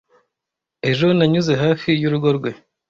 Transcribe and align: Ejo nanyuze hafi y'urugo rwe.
Ejo 0.89 1.05
nanyuze 1.17 1.53
hafi 1.63 1.89
y'urugo 2.01 2.29
rwe. 2.37 2.51